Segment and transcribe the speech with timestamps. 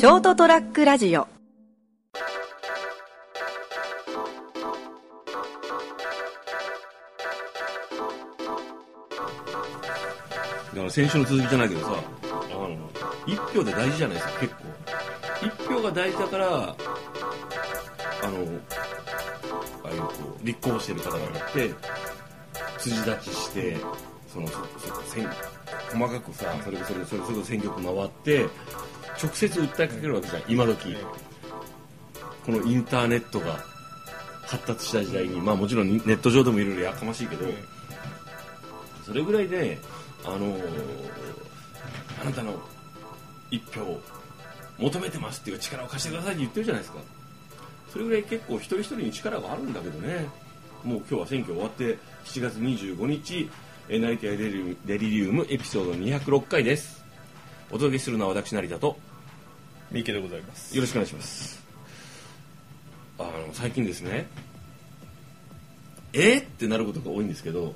[0.00, 1.20] ショートトラックラジオ。
[1.20, 1.26] だ
[10.74, 12.02] から先週の続きじゃないけどさ
[12.32, 12.78] あの
[13.26, 14.62] 一票で大事じゃないですか結構。
[15.46, 16.72] 一票が大事だからあのあ
[19.84, 20.12] あいうこ
[20.42, 21.20] う立候補してる方がい
[21.52, 21.74] て
[22.78, 23.76] 辻立ちして
[24.32, 25.28] そのそそ選
[25.92, 28.46] 細かくさそれそそれそ選挙区回って
[29.22, 30.96] 直接訴えかけるわけじゃん今時。
[32.46, 33.58] このインターネットが
[34.42, 35.40] 発達した時代に。
[35.40, 37.44] まあもちろんネット上でもいろいろやかましいけど、
[39.04, 39.78] それぐらいで、
[40.24, 40.56] あの
[42.22, 42.54] あなたの
[43.50, 44.00] 一票を
[44.78, 47.00] 求めてますっていう力を貸してくださいって言ってるじゃないですか。
[47.92, 50.26] それぐらい結構一人一人に力があるんだけどね。
[50.82, 53.50] もう今日は選挙終わって7月25日
[53.90, 57.04] えーナイティアデリデリリウムエピソード206回です。
[57.70, 59.09] お届けするのは私成田と。
[59.90, 60.74] 三池でございます。
[60.74, 61.60] よろしくお願いします。
[63.18, 64.26] あの最近ですね。
[66.12, 66.36] え？
[66.36, 67.74] ー、ってなることが多いんですけど。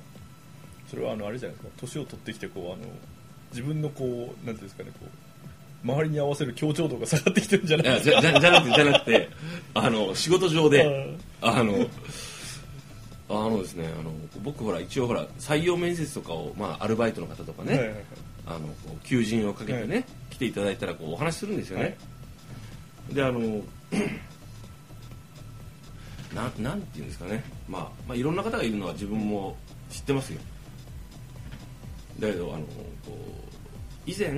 [0.89, 1.73] それはあのあれじゃないですか。
[1.77, 2.89] 年を取ってきてこうあの
[3.51, 8.15] 自分のこうなんていうんですかねこう周りに合わせる強調度が下がってきてるんじゃいないですか。
[8.15, 9.29] やじゃじゃじゃなくてじゃなくて
[9.73, 11.85] あの仕事上であの
[13.27, 18.03] あのですねあの僕ほら一応ほら採用面接とかを、まあ、アルバイトの方とかね、はいはいはい
[18.45, 18.59] あの
[19.03, 20.05] 求人をかけてね、はい。
[20.31, 21.89] 来ていただいたらこうお話しするんですよね、は
[23.11, 23.15] い。
[23.15, 23.39] であの
[26.33, 29.55] ななんていうんですかね、まあ、まあいろんな方がいるのは自分も
[29.89, 30.39] 知ってますよ。
[32.19, 32.71] だけどあのこ
[33.07, 34.31] う以前、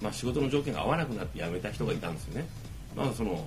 [0.00, 2.46] まあ、仕事の条件が合わなくなって辞めた人がいたんですよね、
[2.96, 3.44] まあ、その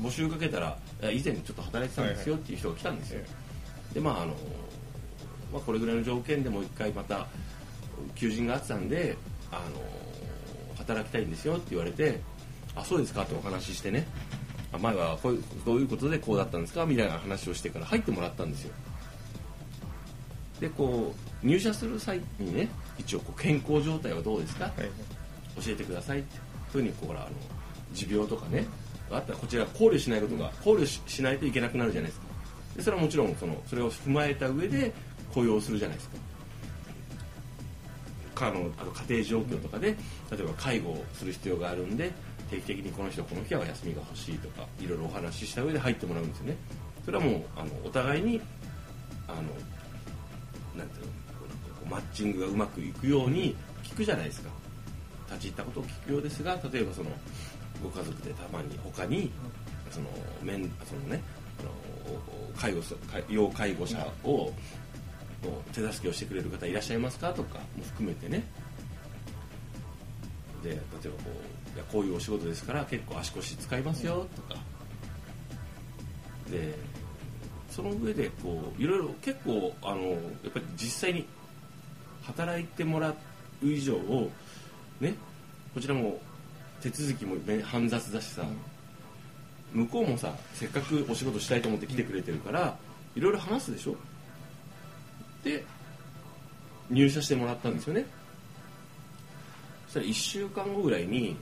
[0.00, 3.20] 募集かけたら以前ちょっと働いてたんですよっていう人が来たんですよ、
[3.92, 4.34] でまああの、
[5.52, 7.26] まあ、これぐらいの条件でもう一回また
[8.14, 9.16] 求人があってたんで
[9.50, 9.62] あの
[10.78, 12.20] 働きたいんですよって言われて
[12.74, 14.06] あそうですかってお話ししてね。
[14.72, 18.72] あ前はこういうどういうことでこうだったんですかみたいな話をしてから入ってもらったんですよ。
[20.60, 21.12] でこ
[21.42, 22.68] う入社する際にね
[22.98, 24.80] 一応こう健康状態はどうですか、はい。
[24.80, 24.90] はい
[25.56, 26.38] 教えてくださいって
[26.72, 27.28] ふうにこうあの
[27.92, 28.66] 持病とかね
[29.10, 32.26] あったらこちら考慮しないことが考慮ししないといけなくなるじゃないですか。
[32.76, 34.92] でそれはもちろんそのそれを踏まえた上で
[35.34, 36.16] 雇用するじゃないですか
[38.34, 39.88] かのあと家庭状況とかで
[40.30, 42.12] 例えば介護をする必要があるんで
[42.50, 46.56] 定期的にこの人この日は休みが欲しいとかいろいろお話しした上で入ってもらうんですよね。
[47.04, 48.40] それはもうあのお互いに
[49.28, 49.42] あの
[50.76, 51.06] なんていう
[51.84, 54.50] のマッチングがうまくいくように聞くじゃないですか。
[55.28, 57.10] 立ち入ったことを聞くようですが例えばその
[57.82, 59.30] ご家族でたまに他に
[59.90, 60.06] その
[60.42, 61.22] 面そのね
[62.56, 62.80] 介護
[63.28, 64.52] 要介護者を
[65.72, 68.44] 手助けをしてくれる方いらっしゃいますかとかも含めてね。
[70.62, 71.30] で例えばこ
[71.74, 74.60] ういやこういうお仕事ですから結構足腰使いますよとか。
[76.50, 76.74] で
[77.70, 80.18] その上でこういろいろ結構あのやっ
[80.52, 81.26] ぱり実際に
[82.22, 83.16] 働いてもらう
[83.62, 84.30] 以上を
[85.00, 85.14] ね
[85.72, 86.20] こちらも
[86.80, 88.42] 手続きも煩雑だしさ、
[89.72, 92.76] 向こうもさせっかくお仕事したいと思って来てくれてるから
[93.14, 93.96] いろいろ話すでしょ
[95.44, 95.64] で
[96.90, 98.04] 入社してもらったんですよね。
[99.86, 101.36] そしたら1週間後ぐらいに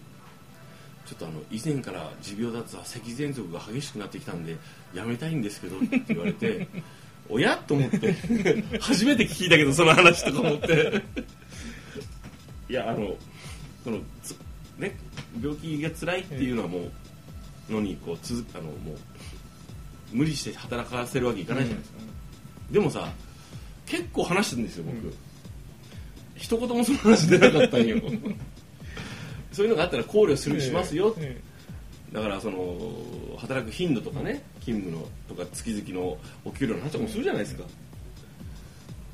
[1.07, 4.57] ちょっとあの以前から持病だった咳喘息が激しくなってきたんで
[4.95, 6.69] やめたいんですけどって言われて
[7.31, 7.57] おや？
[7.67, 8.15] と思って
[8.81, 11.03] 初めて聞いたけどその話とか思って。
[12.71, 13.17] いやあの
[13.83, 14.37] そのつ
[14.79, 14.95] ね
[15.41, 16.91] 病気が辛いっていうのはも
[17.71, 18.99] うのにこう続あのもう
[20.13, 21.99] 無理して働かせるわけいかないじゃないですか、
[22.71, 23.13] でもさ
[23.89, 25.15] 結構話してるんですよ僕、うん
[26.39, 27.97] 一言もその話出なかったんよ。
[29.53, 31.41] そういうのがあったら考慮するしますよ、え
[32.13, 37.63] だからその働く頻度とかね勤務のとか月々のお給料の話とかもするじゃないですか。
[37.63, 37.69] や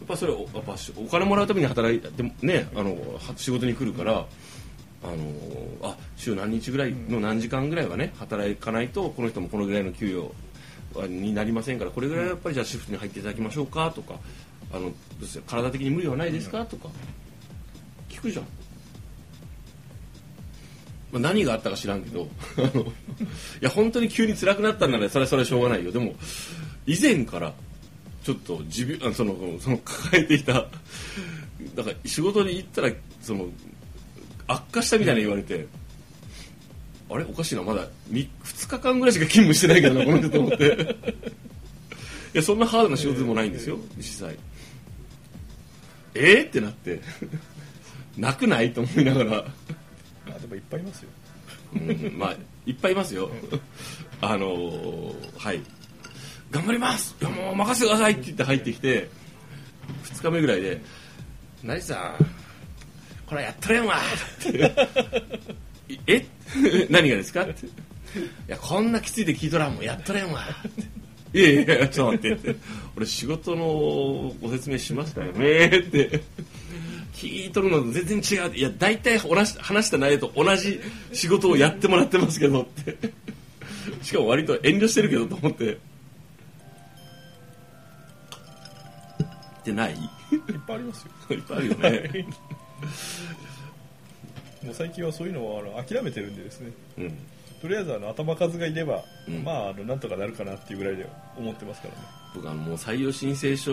[0.04, 4.26] っぱそれおやっぱしお金もらうために働いてもねあのは仕事に来るから
[5.02, 5.16] あの
[5.82, 10.34] あ週何日ぐらいの何時間ぐらいはね働かないとこの人もこのぐらいの給与
[10.98, 14.20] はになりませんからこれぐらいはやっぱりじゃあシフトに入っていただきましょうかとか
[14.74, 14.92] あの
[15.46, 16.64] 体的に無理はないですか？
[16.64, 16.88] とか。
[18.08, 18.44] 聞くじゃん。
[21.12, 22.22] まあ、何があったか知らんけど。
[22.22, 22.28] い
[23.60, 25.92] や本当に急に辛くなったんならそれはそれはしょうがないよ。
[25.92, 26.14] でも
[26.86, 27.52] 以前から
[28.24, 30.60] ちょっと持病あそのその抱えていただ
[31.84, 33.46] から仕事に行ったらその
[34.46, 35.66] 悪化したみたいな言われて、
[37.08, 37.24] あれ？
[37.24, 37.62] おかしいな。
[37.62, 40.96] まだ 2, 2日間ぐらいしか勤務してないけどなこの人と思って。
[42.34, 44.36] いやそんなハードな仕事でもないんですよ実際
[46.14, 47.00] えー、ってなって。
[48.16, 49.30] なくないと思いながら。
[49.30, 51.08] まあでもいっぱいいますよ。
[51.74, 53.30] うんまあいっぱいいますよ。
[54.20, 55.60] あのーはい。
[56.50, 57.16] 頑張ります。
[57.20, 59.08] いやもう任せてくださいって言って入ってきて
[60.04, 60.80] 2日目ぐらいで
[61.64, 62.26] 「成さん
[63.26, 63.96] これやっとれんわ」
[64.40, 65.12] って。
[65.88, 66.24] いえ？
[66.90, 67.70] 何がですか?」って「い
[68.46, 69.84] やこんなきついで聞いとらんもん。
[69.84, 70.82] やっとれんわ」って
[71.38, 72.60] 「いやいやいやちょっと待って」って
[72.96, 76.22] 「俺仕事のご説明しますからね」って。
[77.14, 78.56] 聞いとるのと全然違う。
[78.56, 80.80] いや大体同じ話した内容と同じ
[81.12, 82.98] 仕事をやってもらってますけどって。
[84.02, 85.74] しかも割と遠慮してるけどと思って。
[85.74, 85.78] っ
[89.64, 89.92] てない？
[89.92, 91.12] いっいっぱいありますよ。
[91.48, 92.26] ぱいあるよね
[94.64, 96.72] もう最近はそういうのはあの諦めてるんでですね。
[96.98, 97.18] うん。
[97.60, 99.44] とりあえずあの頭数がいれば、うん。
[99.44, 101.06] まああのなんとかなるかなっていうぐらいで
[101.36, 102.00] 思ってますからね。
[102.34, 103.72] 僕あのもう採用申請書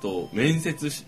[0.00, 1.04] と面接し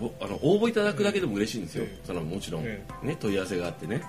[0.00, 4.02] ぼあの応募いただくだけでも嬉しいんですよ、ええそのもちろん、えね、問い合わせがあってね。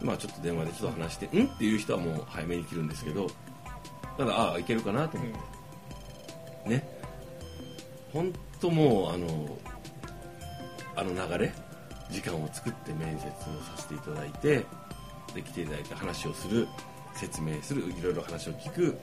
[0.00, 3.26] まあちょっと電話でちょっと話して「ん?」っていう人はもう早めに切るんですけど
[4.16, 5.30] ただああいけるかなと思っ
[6.64, 6.88] て、ね。
[8.12, 9.58] 本当もうあの
[10.96, 11.52] あの流れ
[12.10, 13.30] 時間を作って面接を
[13.76, 14.64] させていただいて
[15.34, 16.66] で来ていただいて話をする
[17.14, 18.98] 説明するいろいろ話を聞く。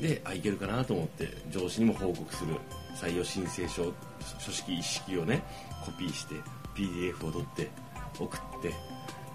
[0.00, 2.54] であいけるかなと思って上司にも報告する。
[2.94, 3.92] 採用申請書
[4.38, 5.42] 書式一式をね
[5.84, 6.34] コピーして
[6.74, 7.70] PDF を取って
[8.18, 8.68] 送って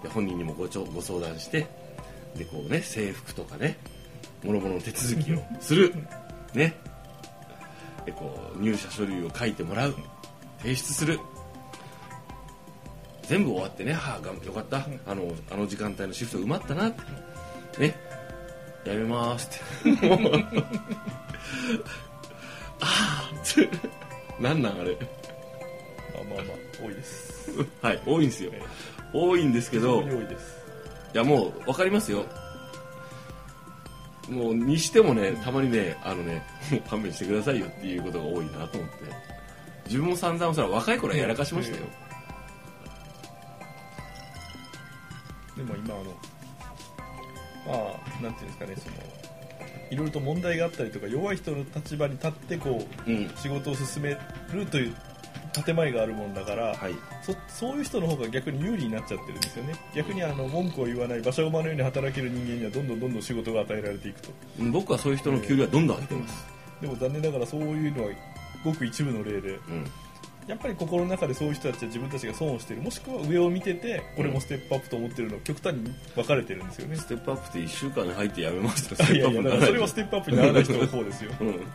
[0.03, 1.65] で本人にもごご相談して
[2.35, 3.77] でこうね制服とかね
[4.43, 5.93] 諸々の手続きをする。
[6.53, 6.75] ね。
[8.05, 9.95] でこう入社書類を書いてもらう。
[10.59, 11.19] 提出する。
[13.23, 16.89] 全部終わってね、はあ、がんよかった、あのあの時間帯のシフト埋まったな。
[16.89, 16.93] っ
[17.71, 17.95] てね。
[18.85, 19.49] やめます
[19.85, 20.07] って。
[20.07, 20.33] も う
[22.81, 23.69] ああって。
[24.39, 24.91] なんなんあれ。
[24.93, 27.51] まあまあまあ多いです。
[27.81, 28.51] はい多いんですよ。
[28.53, 28.61] え
[29.13, 30.09] 多いんですけ非どいい
[31.13, 32.25] やもう分かりますよ。
[34.29, 36.41] もうにしてもねたまにねあのね
[36.71, 39.33] もう 勘弁してくださいよっていうことが多いなと思って。
[39.85, 41.83] 自分も散々そら若い頃はやらかしましたよ、
[45.57, 46.03] でも今あの
[47.65, 48.95] まあなんていうんですかねその
[49.91, 53.31] いろいろと問題があったりとか弱い人の立場に立ってこううん。
[53.35, 54.17] 仕事を進め
[54.51, 54.95] るという
[55.63, 56.95] 建前があるもんだから、はい。
[57.21, 59.75] そそういう人の方が逆に有利になっちゃってるんですよね。
[59.93, 64.31] 逆にあの文句を言わない馬車馬のように働ける人間にはどんどんどんどん仕事が与えられていくと。
[64.71, 66.45] 僕はそういう人の給料はどんどん上げてます、
[66.81, 68.09] でも残念ながらそういうのは
[68.63, 69.85] ごく一部の例でうん、
[70.47, 72.81] やっぱり心の中でそういう人たちは自分たちが損をしている。
[72.81, 76.95] もしくは上を見ててこれもステップアップと思ってるの極端に分かれてるんですよね。
[76.95, 81.47] ステップアップって1週間に入ってやめますとかスいやいやだからそれはステテップアップにならない人の方ですよ、うん。
[81.47, 81.53] うん。
[81.53, 81.65] だか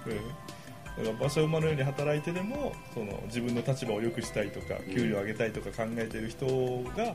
[1.03, 6.47] ら馬車馬のように働いてでもその自分の立場を良くしたいとか給料を上げたいとか考えてる人
[6.97, 7.15] が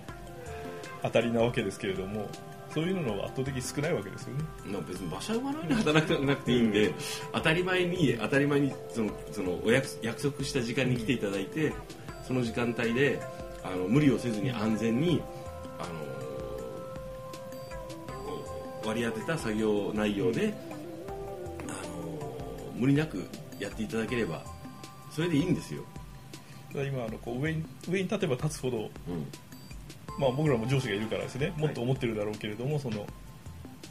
[1.03, 2.29] 当たりなわけですけれども
[2.73, 4.43] そういうのが圧倒的に少ないわけですよね。
[4.65, 6.95] まあ別に馬車馬のように働かなくていいんで、うん。
[7.33, 11.71] 当たり前に当たり前にそのそのお約約束した時間に来ていただいて、
[12.27, 13.21] その時間帯で
[13.63, 15.21] あの無理をせずに安全に
[15.77, 15.89] あの
[18.85, 20.53] 割り当てた作業内容で、
[21.67, 23.23] あの無理なく
[23.59, 24.43] やっていただければ
[25.11, 25.83] それでいいんですよ、
[26.73, 28.89] 今あのこう上に上に立てば立つほど、うん
[30.17, 31.53] まあ、僕らも上司がいるからですね。
[31.57, 33.05] もっと思ってるだろうけれども、その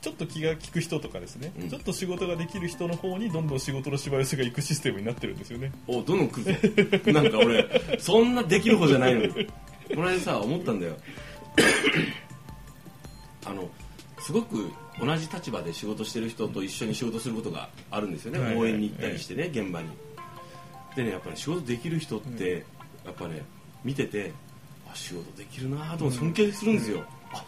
[0.03, 1.69] ちょっと気が利く人とかですね、うん。
[1.69, 5.71] ちょっと仕事ができる人の方にどんどん仕事のしわ寄せがいくシステムになってるんですよね。
[5.87, 6.55] おどんどん来る
[7.05, 9.27] ぞなんか俺そんなできる方じゃないの。
[9.27, 9.47] に
[9.95, 10.97] この間さ思ったんだよ。
[13.47, 13.71] あの
[14.19, 19.89] すごく同じ立場で仕事してる人と一緒に仕事することがあるんですよね、はいはい応援に行ったりしてね、現場に。
[20.97, 22.65] でねやっぱり仕事できる人って、
[23.05, 23.43] やっぱね
[23.85, 24.42] 見ててあ
[24.95, 25.97] 仕事できるな。
[25.97, 27.45] と尊敬するんですよ、あ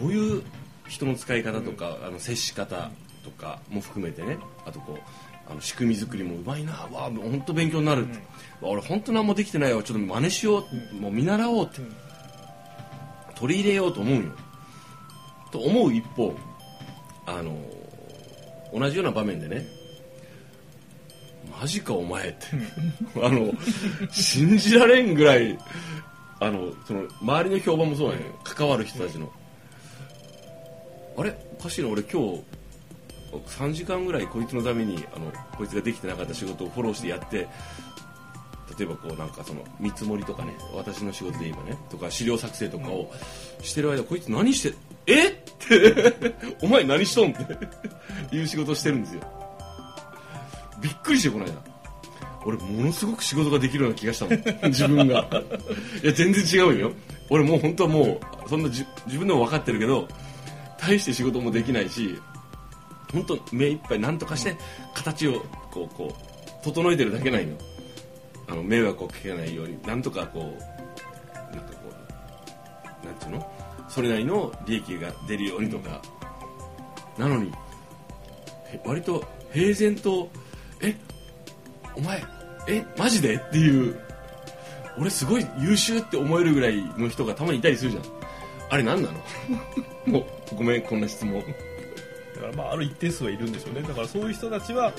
[0.00, 0.42] こういう
[0.88, 2.90] 人の使い方とか、あの接し方
[3.24, 4.38] とかも含めてね。
[4.64, 6.72] あとこうあの仕組み作りもうまいな。
[6.72, 8.18] わあ本当勉強になるって、
[8.60, 11.80] わ俺本当何もできてないよちょっと真似しよう、もう見習おうって、
[13.34, 14.32] 取り入れようと思うよ。
[15.52, 16.36] と思う一方
[17.26, 17.56] あの
[18.72, 19.64] 同じような場面でね。
[21.60, 22.46] マジかお前って。
[23.22, 23.52] あの
[24.10, 25.58] 信じられんぐらい
[26.40, 29.30] あのその周りの評判もそうなんよ関わる人たちの。
[31.18, 31.34] あれ？
[31.58, 32.42] おかしいな俺今日
[33.46, 37.48] 3時間ぐらいこいつのためにあのこいつができてなかった仕事をフォローしてやって
[38.78, 43.10] 例えばこうなんかその見積もりとかね私の仕事で今ねとか資料作成とかを
[43.62, 44.76] してる間こいつ何して
[45.06, 45.28] え？
[45.28, 47.32] って お前何しとん？
[47.32, 47.34] っ
[48.30, 49.20] ていう仕事してるんですよ。
[50.82, 51.52] びっくりしてこの間。
[52.46, 54.42] 俺ものすごく仕事ができるような気がしたもん。
[54.70, 55.28] 自分が。
[56.02, 56.92] いや全然違うよ。
[57.28, 58.86] 俺もう本当はもうそんな自
[59.18, 60.06] 分でも分かってるけど
[60.78, 62.16] 大して仕事もできないし
[63.12, 64.56] 本当目いっぱい何とかして
[64.94, 67.56] 形をこうこう整えてるだけないの。
[68.48, 71.92] あの迷惑をかけないようになんとかこうなんかこ
[73.02, 73.52] うなんていうの？
[73.88, 76.00] それなりの利益が出るようにとか。
[77.18, 77.50] なのに
[78.84, 80.30] 割と平然と
[80.82, 80.94] 「え
[81.96, 82.22] お前
[82.68, 83.98] えマジで?」っていう。
[84.98, 88.02] 俺すごい優秀って思えるぐらいの人がたまにいたりするじゃん。
[88.70, 89.20] あれ何なの？
[90.10, 91.38] もうごめんこんな質問。
[92.34, 93.82] だからまあある一定数はいるんでしょうね。
[93.86, 94.90] だからそういう人たちは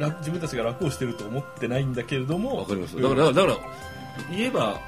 [0.00, 3.00] 楽自分たちが楽をしてると思ってないんだけれどもわかります。
[3.00, 3.56] だからだから
[4.32, 4.80] 言えば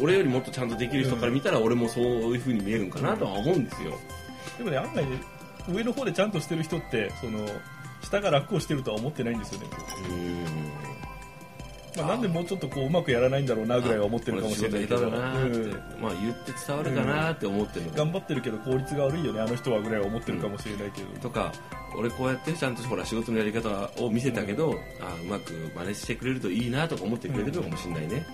[0.00, 3.92] 俺よりもっとちゃんとできる人から見たら俺もそういう風に見えるんかなとは思うんですよ。
[4.58, 5.20] でもね案外ね
[5.68, 7.40] 上の方でちゃんとしてる人ってその
[8.06, 9.66] 下が楽をしてるとは思ってないんですよね、
[11.96, 15.12] まあ、なんでもうちょっとこううまくやらないんだろうなぐらいは思ってるかもしれないけど、うん。
[16.00, 21.52] まあ言って伝わるかなーって思ってるの頑張ってるけど効率が悪いよねあの人はぐらいは思ってるかもしれないけど、とか
[21.98, 28.26] 俺こうやってちゃんとほら仕事のやり方を見せたけど、あうまく真似してくれるといいなとか思ってくれてるのかもしれないね、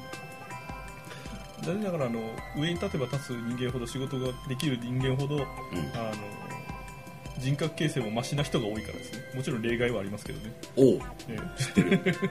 [1.62, 2.20] 残念ながらあの
[2.56, 5.42] 上に立てば立つ人間ほど仕事ができる人間ほどうん。
[5.42, 6.41] あの
[7.38, 9.18] 人格形成もマシな人が多いからですね。
[9.34, 11.00] もちろん例外はありますけどね、おう。
[11.28, 12.00] え知ってる。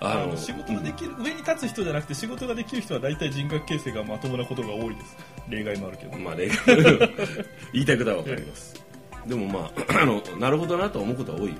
[0.00, 5.16] あの仕事ができる、上に立つ人じゃなくて仕事ができる人は大体人格形成がまともなことが多いです。
[5.48, 7.14] 例外もあるけど、まあ例外。
[7.72, 8.84] 言いたいことは分かります、
[9.26, 11.54] でもまあ あのなるほどなと思うことは多いよ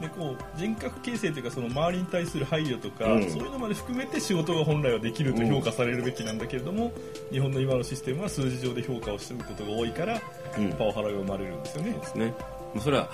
[0.00, 3.30] でこう人格形成というかその周りに対する配慮とか、うん。
[3.30, 6.92] そういうのまで含めて仕事が本来はできると評価されるべきなんだけれども、
[7.30, 10.20] 日本の今のシステムは数字上で評価をしていることが多いから
[10.58, 10.70] うん。
[10.72, 11.92] パワハラが生まれるんですよね。
[11.92, 12.34] で、すね。
[12.74, 13.08] まあそれは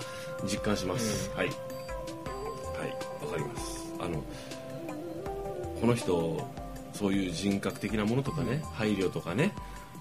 [0.45, 1.37] 実感します、うん。
[1.37, 1.47] はい。
[1.49, 1.57] はい。
[3.25, 3.93] わかります。
[4.01, 4.25] あの
[5.81, 6.51] この人
[6.95, 9.55] そういう人格的なものとかね配慮とかね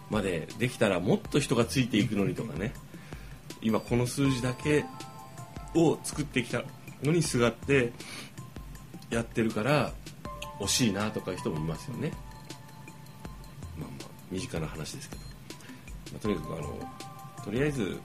[0.09, 2.73] までできたらもっと人がついていくのにとかね。
[3.61, 4.85] 今この数字だけ
[5.75, 6.63] を作ってきた
[7.03, 7.91] のにすがって
[9.09, 9.91] やってるから
[10.59, 12.11] 惜しいなとかいう人もいますよね。
[13.77, 15.21] まあまあ身近な話ですけど、
[16.13, 16.79] まあとにかくあの
[17.45, 17.99] とりあえず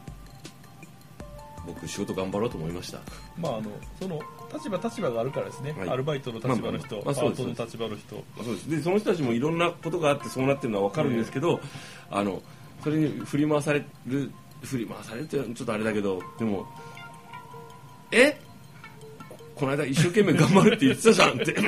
[1.67, 3.01] 僕仕事頑張ろうと思いました。
[3.39, 4.21] まああのその
[4.53, 5.89] 立場立場があるからですね、はい。
[5.89, 8.25] アルバイトの立場の人、まパートの立場の人。
[8.37, 8.71] そうです。
[8.71, 11.61] でその人たちもいろんなことがあってそうなってるのは分かるんですけど、
[12.11, 12.41] あの
[12.83, 14.31] それに振り回される
[14.63, 16.67] 振り回されるってちょっとあれだけどでも
[18.15, 18.37] え？
[19.55, 21.55] この間一生懸命頑張るって言ってたじゃんって。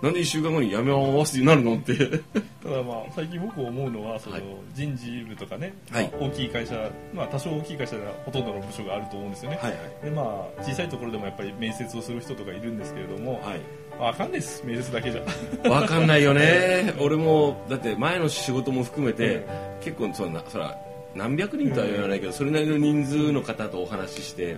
[0.00, 1.96] なんで1週間後に辞めますってなるのって。
[1.96, 4.44] ただまあ最近僕思うのはそのはい。
[4.72, 6.10] 人事部とかね、はい。
[6.12, 10.22] まあ大きい会社、まあ、多少大きい会社ではほとんどの部署があると思うんですよね、はいでま
[10.58, 13.60] あ小さいところでもやっぱり面接をする人とかいるんですけれども、はい。
[14.00, 15.22] わかんないです面接だけじゃ。
[15.68, 16.94] 分かんないよね。
[17.00, 19.44] 俺もだって前の仕事も含めて、
[19.80, 20.78] 結構そんなそら
[21.16, 24.56] 何百人とは言わないけど、それなりの人数の方とお話しして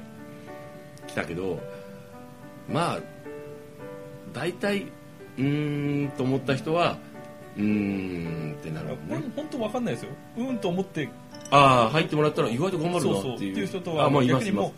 [1.10, 1.60] きたけど
[2.68, 2.98] まあ
[4.32, 4.86] 大体
[5.36, 6.98] うーんと思った人は
[7.56, 9.32] うーんってなるもんね。
[9.34, 10.10] 本当わかんないですよ。
[10.38, 11.08] うんと思って
[11.50, 14.72] ああ入ってもらったら意外と頑張るそうそうっっいういう人とはあまあいま逆にも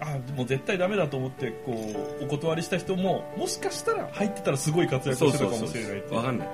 [0.00, 0.22] すいます。
[0.22, 1.72] うあもう絶対ダメだと思ってこ
[2.20, 6.20] うお断りした人ももしかしたら入ってたらすごい活躍そうしてたかそうそうもしれないっていう。
[6.20, 6.48] 分かんない。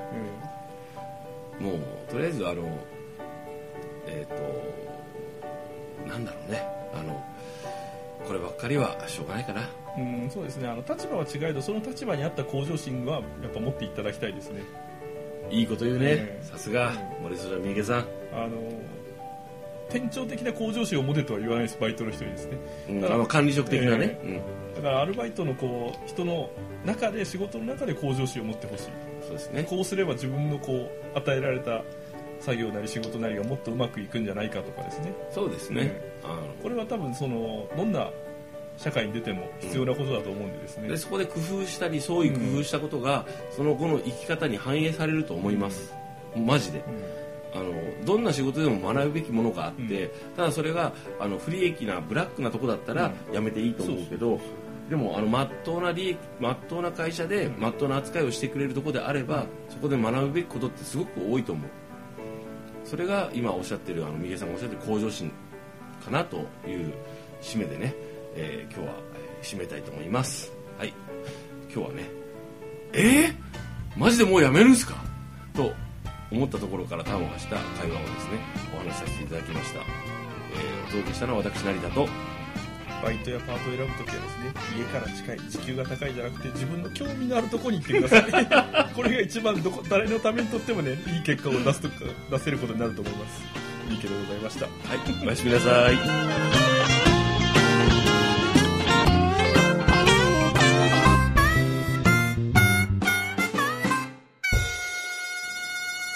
[1.61, 1.67] うん。
[1.67, 1.79] もう
[2.11, 2.62] とりあえずあの
[4.07, 6.84] えっ、となんだろうね
[8.26, 9.69] こればっかりはしょうがないかな。
[9.97, 10.69] うん、そうですね。
[10.69, 14.62] あの立場は違えどその立場に合った向上心はやっぱ持っていただきたいですね。
[15.50, 16.07] いいこと言うね。
[16.07, 16.45] ええ。
[16.45, 17.99] さすが森下三池さん、
[18.33, 18.57] あの
[19.90, 22.59] 店長的な向上心を持てとは言わないですバイトの人にですね。
[22.88, 24.37] うん、あの管理職的なね、うん。
[24.75, 26.50] だからアルバイトのこう人の
[26.85, 28.85] 中で仕事の中で向上心を持ってほしい。
[29.23, 29.64] そうですね。
[29.64, 31.83] こうすれば自分のこう与えられた
[32.45, 35.13] 作業なり仕事なりがもっとうまくいくんじゃないかとかですね。
[35.31, 38.11] そうですね、あこれは多分そのどんな
[38.77, 43.25] 社会に出ても必要なことだと思うんでですね、のでそこで工夫したり創意工夫したことが、
[43.57, 45.95] その後の生き方に反映されると思います、
[46.37, 46.85] マジで。
[47.55, 47.73] あの
[48.05, 50.11] どんな仕事でも学ぶべきものがあって、うん。
[50.37, 54.41] ただそれがあの不利益なブラックなとこだったらやめていいと思うけど、
[54.91, 61.71] でもあの真っ当な利益真っ当な会社で真っ当な扱いをしてくれるところであればそこで学ぶべきことってすごく多いと思う
[62.85, 65.33] それが今おっしゃってるあの三毛さんがおっしゃってる向上心
[66.05, 66.37] かなと
[66.69, 66.93] いう
[67.41, 67.95] 締めでね、
[68.35, 68.95] えー今日は
[69.43, 70.53] 締めたいと思います。
[70.79, 70.93] はい。
[71.75, 72.09] 今日はね
[72.93, 73.35] えー、
[73.97, 74.95] マジでもうやめるんすか？
[75.55, 75.73] と
[76.31, 78.38] 思ったところから端を発した会話をですね
[78.75, 79.85] お話しさせていただきました、えー
[80.88, 82.09] お届けしたのは私成田と
[83.05, 88.49] バイトやパートを選ぶときはですね家から近い時給が高いじゃなくて自分の興味のあるところに行ってください。
[88.97, 91.97] これが一番どこ誰のためにとってもねいい結果を出すとか
[92.31, 93.43] 出せることになると思います。
[93.91, 94.65] いいけでございました。
[94.65, 94.75] はい
[95.23, 95.99] おやすみなさい。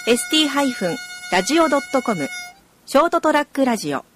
[0.06, 2.28] ST-radio.com
[2.86, 4.06] ショートトラックラジオ